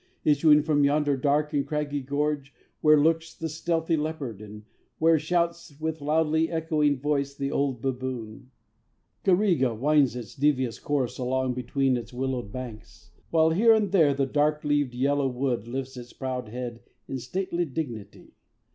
Issuing 0.25 0.63
from 0.63 0.83
yonder 0.83 1.15
dark 1.15 1.53
and 1.53 1.63
craggy 1.67 2.01
gorge, 2.01 2.55
Where 2.81 2.99
lurks 2.99 3.35
the 3.35 3.47
stealthy 3.47 3.95
leopard, 3.95 4.41
and 4.41 4.63
where 4.97 5.19
shouts 5.19 5.79
With 5.79 6.01
loudly 6.01 6.49
echoing 6.49 6.99
voice 6.99 7.35
the 7.35 7.49
bold 7.49 7.83
baboon, 7.83 8.49
Kareiga 9.23 9.75
winds 9.77 10.15
its 10.15 10.33
devious 10.33 10.79
course 10.79 11.19
along 11.19 11.53
Between 11.53 11.97
its 11.97 12.11
willowed 12.11 12.51
banks; 12.51 13.11
while 13.29 13.51
here 13.51 13.75
and 13.75 13.91
there 13.91 14.15
The 14.15 14.25
dark 14.25 14.63
leaved 14.63 14.95
yellow 14.95 15.27
wood 15.27 15.67
lifts 15.67 15.95
its 15.95 16.13
proud 16.13 16.47
head 16.49 16.81
In 17.07 17.19
stately 17.19 17.65
dignity. 17.65 18.33